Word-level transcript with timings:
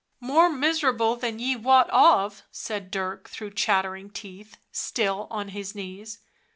"More 0.33 0.49
miserable 0.49 1.15
than 1.15 1.37
ye 1.37 1.55
wot 1.55 1.87
of," 1.91 2.41
said 2.49 2.89
Dirk, 2.89 3.29
through 3.29 3.51
chattering 3.51 4.09
teeth, 4.09 4.57
still 4.71 5.27
on 5.29 5.49
his 5.49 5.75
knees. 5.75 6.21